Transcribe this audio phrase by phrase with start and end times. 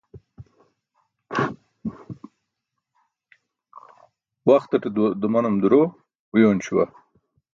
[4.49, 4.89] Waxtate
[5.21, 5.81] dumanum duro
[6.33, 6.85] uyoon śuwa